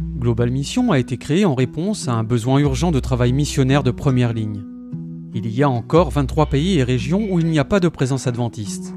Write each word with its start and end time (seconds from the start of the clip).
Global 0.00 0.50
Mission 0.50 0.92
a 0.92 0.98
été 0.98 1.16
créé 1.16 1.44
en 1.44 1.54
réponse 1.54 2.08
à 2.08 2.12
un 2.12 2.24
besoin 2.24 2.58
urgent 2.58 2.92
de 2.92 3.00
travail 3.00 3.32
missionnaire 3.32 3.82
de 3.82 3.90
première 3.90 4.32
ligne. 4.32 4.62
Il 5.34 5.48
y 5.48 5.62
a 5.62 5.70
encore 5.70 6.10
23 6.10 6.46
pays 6.46 6.78
et 6.78 6.84
régions 6.84 7.26
où 7.30 7.40
il 7.40 7.46
n'y 7.46 7.58
a 7.58 7.64
pas 7.64 7.80
de 7.80 7.88
présence 7.88 8.26
adventiste. 8.26 8.94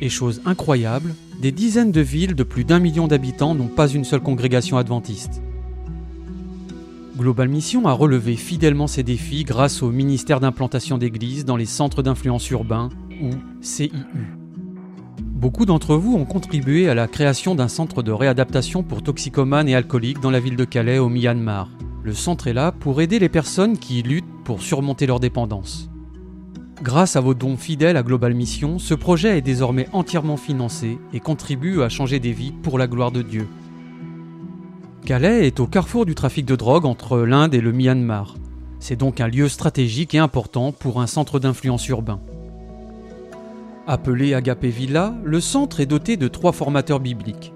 Et 0.00 0.08
chose 0.08 0.42
incroyable, 0.44 1.14
des 1.40 1.52
dizaines 1.52 1.92
de 1.92 2.00
villes 2.00 2.34
de 2.34 2.42
plus 2.42 2.64
d'un 2.64 2.78
million 2.78 3.06
d'habitants 3.06 3.54
n'ont 3.54 3.68
pas 3.68 3.88
une 3.88 4.04
seule 4.04 4.20
congrégation 4.20 4.76
adventiste. 4.76 5.42
Global 7.16 7.48
Mission 7.48 7.86
a 7.88 7.92
relevé 7.92 8.36
fidèlement 8.36 8.86
ces 8.86 9.02
défis 9.02 9.42
grâce 9.42 9.82
au 9.82 9.90
ministère 9.90 10.38
d'implantation 10.38 10.98
d'églises 10.98 11.44
dans 11.44 11.56
les 11.56 11.66
centres 11.66 12.02
d'influence 12.02 12.48
urbains, 12.50 12.90
ou 13.20 13.30
CIU. 13.60 13.90
Beaucoup 15.38 15.66
d'entre 15.66 15.94
vous 15.94 16.16
ont 16.16 16.24
contribué 16.24 16.88
à 16.88 16.96
la 16.96 17.06
création 17.06 17.54
d'un 17.54 17.68
centre 17.68 18.02
de 18.02 18.10
réadaptation 18.10 18.82
pour 18.82 19.04
toxicomanes 19.04 19.68
et 19.68 19.76
alcooliques 19.76 20.18
dans 20.18 20.32
la 20.32 20.40
ville 20.40 20.56
de 20.56 20.64
Calais 20.64 20.98
au 20.98 21.08
Myanmar. 21.08 21.68
Le 22.02 22.12
centre 22.12 22.48
est 22.48 22.52
là 22.52 22.72
pour 22.72 23.00
aider 23.00 23.20
les 23.20 23.28
personnes 23.28 23.78
qui 23.78 24.02
luttent 24.02 24.24
pour 24.42 24.62
surmonter 24.62 25.06
leur 25.06 25.20
dépendance. 25.20 25.90
Grâce 26.82 27.14
à 27.14 27.20
vos 27.20 27.34
dons 27.34 27.56
fidèles 27.56 27.96
à 27.96 28.02
Global 28.02 28.34
Mission, 28.34 28.80
ce 28.80 28.94
projet 28.94 29.38
est 29.38 29.42
désormais 29.42 29.86
entièrement 29.92 30.36
financé 30.36 30.98
et 31.12 31.20
contribue 31.20 31.82
à 31.82 31.88
changer 31.88 32.18
des 32.18 32.32
vies 32.32 32.54
pour 32.64 32.76
la 32.76 32.88
gloire 32.88 33.12
de 33.12 33.22
Dieu. 33.22 33.46
Calais 35.06 35.46
est 35.46 35.60
au 35.60 35.68
carrefour 35.68 36.04
du 36.04 36.16
trafic 36.16 36.46
de 36.46 36.56
drogue 36.56 36.84
entre 36.84 37.18
l'Inde 37.18 37.54
et 37.54 37.60
le 37.60 37.70
Myanmar. 37.70 38.34
C'est 38.80 38.96
donc 38.96 39.20
un 39.20 39.28
lieu 39.28 39.48
stratégique 39.48 40.16
et 40.16 40.18
important 40.18 40.72
pour 40.72 41.00
un 41.00 41.06
centre 41.06 41.38
d'influence 41.38 41.86
urbain. 41.86 42.18
Appelé 43.90 44.34
Agapé 44.34 44.68
Villa, 44.68 45.14
le 45.24 45.40
centre 45.40 45.80
est 45.80 45.86
doté 45.86 46.18
de 46.18 46.28
trois 46.28 46.52
formateurs 46.52 47.00
bibliques. 47.00 47.54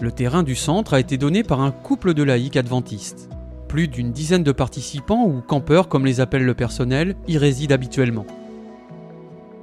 Le 0.00 0.10
terrain 0.10 0.42
du 0.42 0.54
centre 0.54 0.94
a 0.94 1.00
été 1.00 1.18
donné 1.18 1.42
par 1.42 1.60
un 1.60 1.70
couple 1.70 2.14
de 2.14 2.22
laïcs 2.22 2.56
adventistes. 2.56 3.28
Plus 3.68 3.86
d'une 3.86 4.10
dizaine 4.10 4.42
de 4.42 4.52
participants 4.52 5.26
ou 5.26 5.42
campeurs, 5.42 5.88
comme 5.88 6.06
les 6.06 6.22
appelle 6.22 6.46
le 6.46 6.54
personnel, 6.54 7.14
y 7.28 7.36
résident 7.36 7.74
habituellement. 7.74 8.24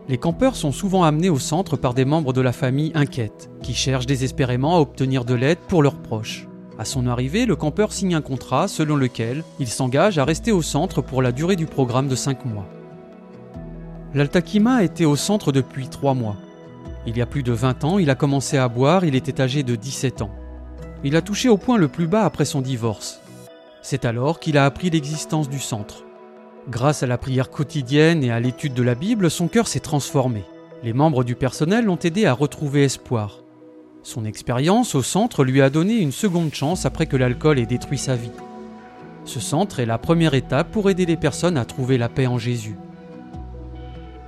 Les 0.08 0.20
campeurs 0.20 0.56
sont 0.56 0.72
souvent 0.72 1.02
amenés 1.04 1.32
au 1.32 1.40
centre 1.40 1.78
par 1.78 1.96
des 1.96 2.06
membres 2.06 2.32
de 2.32 2.42
la 2.42 2.54
famille 2.54 2.92
inquiètes, 2.94 3.50
qui 3.64 3.74
cherchent 3.74 4.06
désespérément 4.06 4.76
à 4.78 4.82
obtenir 4.82 5.26
de 5.26 5.34
l'aide 5.34 5.58
pour 5.68 5.82
leurs 5.82 6.00
proches. 6.04 6.48
À 6.78 6.86
son 6.86 7.08
arrivée, 7.08 7.48
le 7.48 7.56
campeur 7.56 7.92
signe 7.92 8.14
un 8.14 8.22
contrat 8.22 8.68
selon 8.68 8.98
lequel 8.98 9.44
il 9.60 9.68
s'engage 9.68 10.20
à 10.20 10.26
rester 10.26 10.52
au 10.52 10.62
centre 10.62 11.02
pour 11.02 11.24
la 11.24 11.32
durée 11.32 11.56
du 11.56 11.66
programme 11.66 12.08
de 12.08 12.16
5 12.16 12.46
mois. 12.46 12.68
L'Altakima 14.18 14.84
était 14.84 15.06
au 15.06 15.16
centre 15.16 15.52
depuis 15.52 15.90
3 15.90 16.16
mois. 16.16 16.38
Il 17.06 17.16
y 17.16 17.22
a 17.22 17.28
plus 17.28 17.44
de 17.44 17.52
20 17.52 17.84
ans, 17.84 18.00
il 18.00 18.10
a 18.10 18.16
commencé 18.16 18.58
à 18.58 18.68
boire, 18.68 19.06
il 19.06 19.14
était 19.14 19.40
âgé 19.40 19.62
de 19.62 19.76
17 19.76 20.24
ans. 20.24 20.32
Il 21.04 21.16
a 21.16 21.22
touché 21.22 21.50
au 21.50 21.58
point 21.58 21.78
le 21.78 21.88
plus 21.88 22.08
bas 22.08 22.26
après 22.26 22.44
son 22.44 22.62
divorce. 22.62 23.22
C'est 23.84 24.06
alors 24.06 24.40
qu'il 24.40 24.58
a 24.58 24.66
appris 24.66 24.90
l'existence 24.90 25.50
du 25.50 25.60
centre. 25.60 26.04
Grâce 26.68 27.04
à 27.04 27.06
la 27.06 27.20
prière 27.20 27.52
quotidienne 27.52 28.24
et 28.24 28.32
à 28.32 28.40
l'étude 28.40 28.74
de 28.74 28.82
la 28.82 28.96
Bible, 28.96 29.30
son 29.30 29.48
cœur 29.48 29.68
s'est 29.68 29.82
transformé. 29.82 30.42
Les 30.82 30.94
membres 30.94 31.24
du 31.24 31.36
personnel 31.36 31.86
l'ont 31.86 32.00
aidé 32.00 32.26
à 32.26 32.34
retrouver 32.34 32.86
espoir. 32.86 33.44
Son 34.02 34.26
expérience 34.26 34.96
au 34.96 35.04
centre 35.04 35.44
lui 35.44 35.62
a 35.62 35.70
donné 35.70 35.94
une 35.98 36.12
seconde 36.12 36.56
chance 36.56 36.88
après 36.88 37.06
que 37.06 37.18
l'alcool 37.18 37.60
ait 37.60 37.68
détruit 37.68 38.00
sa 38.00 38.16
vie. 38.16 38.32
Ce 39.26 39.40
centre 39.40 39.80
est 39.80 39.86
la 39.86 40.00
première 40.00 40.34
étape 40.34 40.72
pour 40.72 40.90
aider 40.90 41.06
les 41.06 41.18
personnes 41.18 41.58
à 41.58 41.66
trouver 41.66 42.00
la 42.00 42.10
paix 42.10 42.26
en 42.26 42.40
Jésus. 42.40 42.78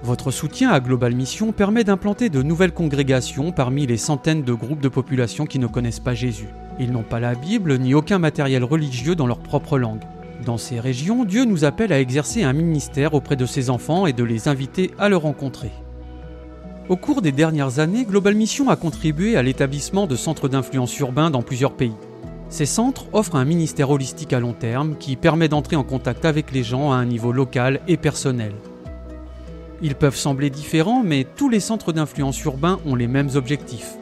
Votre 0.01 0.31
soutien 0.31 0.69
à 0.69 0.79
Global 0.79 1.13
Mission 1.13 1.51
permet 1.51 1.83
d'implanter 1.83 2.29
de 2.29 2.41
nouvelles 2.41 2.73
congrégations 2.73 3.51
parmi 3.51 3.85
les 3.85 3.97
centaines 3.97 4.43
de 4.43 4.53
groupes 4.53 4.79
de 4.79 4.87
population 4.87 5.45
qui 5.45 5.59
ne 5.59 5.67
connaissent 5.67 5.99
pas 5.99 6.13
Jésus. 6.13 6.47
Ils 6.79 6.93
n'ont 6.93 7.03
pas 7.03 7.19
la 7.19 7.35
Bible 7.35 7.77
ni 7.77 7.93
aucun 7.93 8.17
matériel 8.17 8.63
religieux 8.63 9.15
dans 9.15 9.27
leur 9.27 9.39
propre 9.39 9.77
langue. 9.77 10.03
Dans 10.45 10.57
ces 10.57 10.79
régions, 10.79 11.25
Dieu 11.25 11.43
nous 11.43 11.65
appelle 11.65 11.91
à 11.91 11.99
exercer 11.99 12.43
un 12.43 12.53
ministère 12.53 13.13
auprès 13.13 13.35
de 13.35 13.45
ses 13.45 13.69
enfants 13.69 14.05
et 14.05 14.13
de 14.13 14.23
les 14.23 14.47
inviter 14.47 14.91
à 14.97 15.09
le 15.09 15.17
rencontrer. 15.17 15.71
Au 16.87 16.95
cours 16.95 17.21
des 17.21 17.33
dernières 17.33 17.79
années, 17.79 18.05
Global 18.05 18.35
Mission 18.35 18.69
a 18.69 18.77
contribué 18.77 19.35
à 19.35 19.43
l'établissement 19.43 20.07
de 20.07 20.15
centres 20.15 20.47
d'influence 20.47 20.97
urbains 20.99 21.29
dans 21.29 21.41
plusieurs 21.41 21.73
pays. 21.73 21.93
Ces 22.47 22.65
centres 22.65 23.07
offrent 23.11 23.35
un 23.35 23.45
ministère 23.45 23.91
holistique 23.91 24.31
à 24.31 24.39
long 24.39 24.53
terme 24.53 24.95
qui 24.97 25.17
permet 25.17 25.49
d'entrer 25.49 25.75
en 25.75 25.83
contact 25.83 26.23
avec 26.23 26.53
les 26.53 26.63
gens 26.63 26.93
à 26.93 26.95
un 26.95 27.05
niveau 27.05 27.33
local 27.33 27.81
et 27.89 27.97
personnel. 27.97 28.53
Ils 29.81 29.95
peuvent 29.95 30.15
sembler 30.15 30.49
différents, 30.49 31.03
mais 31.03 31.25
tous 31.35 31.49
les 31.49 31.61
centres 31.61 31.93
d'influence 31.93 32.43
urbains 32.43 32.79
ont 32.85 32.95
les 32.95 33.07
mêmes 33.07 33.29
objectifs. 33.35 33.93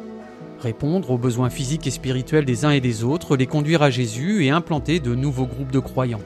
Répondre 0.59 1.11
aux 1.11 1.19
besoins 1.19 1.51
physiques 1.51 1.85
et 1.85 1.91
spirituels 1.91 2.45
des 2.45 2.65
uns 2.65 2.71
et 2.71 2.81
des 2.81 3.03
autres, 3.03 3.37
les 3.37 3.45
conduire 3.45 3.83
à 3.83 3.91
Jésus 3.91 4.43
et 4.43 4.49
implanter 4.49 4.99
de 4.99 5.13
nouveaux 5.13 5.45
groupes 5.45 5.71
de 5.71 5.79
croyants. 5.79 6.21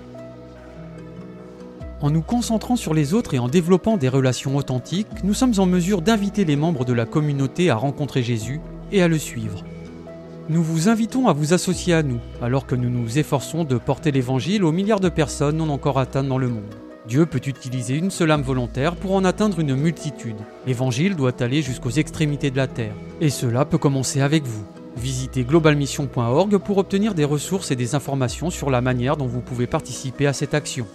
En 2.00 2.10
nous 2.10 2.22
concentrant 2.22 2.78
sur 2.78 2.94
les 2.94 3.14
autres 3.14 3.34
et 3.34 3.40
en 3.40 3.50
développant 3.50 3.98
des 3.98 4.10
relations 4.10 4.56
authentiques, 4.56 5.24
nous 5.24 5.34
sommes 5.34 5.54
en 5.58 5.66
mesure 5.66 6.02
d'inviter 6.02 6.46
les 6.46 6.56
membres 6.56 6.86
de 6.86 6.94
la 6.94 7.06
communauté 7.06 7.70
à 7.70 7.76
rencontrer 7.76 8.24
Jésus 8.24 8.62
et 8.92 9.04
à 9.04 9.10
le 9.10 9.18
suivre. 9.18 9.64
Nous 10.50 10.64
vous 10.64 10.90
invitons 10.90 11.28
à 11.28 11.34
vous 11.34 11.54
associer 11.54 11.94
à 11.94 12.04
nous, 12.04 12.20
alors 12.42 12.66
que 12.66 12.76
nous 12.76 12.90
nous 12.90 13.20
efforçons 13.20 13.66
de 13.66 13.78
porter 13.78 14.12
l'Évangile 14.12 14.64
aux 14.64 14.72
milliards 14.72 15.00
de 15.00 15.10
personnes 15.10 15.58
non 15.58 15.70
encore 15.70 16.00
atteintes 16.00 16.28
dans 16.28 16.40
le 16.40 16.48
monde. 16.48 16.74
Dieu 17.08 17.26
peut 17.26 17.42
utiliser 17.46 17.96
une 17.96 18.12
seule 18.12 18.32
âme 18.32 18.44
volontaire 18.44 18.96
pour 18.96 19.14
en 19.14 19.26
atteindre 19.26 19.60
une 19.60 19.76
multitude. 19.76 20.36
L'Évangile 20.68 21.16
doit 21.16 21.42
aller 21.42 21.64
jusqu'aux 21.64 21.90
extrémités 21.90 22.52
de 22.52 22.58
la 22.58 22.68
terre. 22.68 22.94
Et 23.20 23.30
cela 23.30 23.66
peut 23.66 23.80
commencer 23.80 24.22
avec 24.22 24.44
vous. 24.44 24.66
Visitez 24.98 25.44
globalmission.org 25.44 26.58
pour 26.58 26.78
obtenir 26.78 27.16
des 27.16 27.26
ressources 27.26 27.72
et 27.72 27.76
des 27.76 27.96
informations 27.96 28.52
sur 28.52 28.70
la 28.70 28.82
manière 28.82 29.18
dont 29.18 29.26
vous 29.26 29.42
pouvez 29.42 29.66
participer 29.66 30.28
à 30.28 30.34
cette 30.34 30.54
action. 30.54 30.86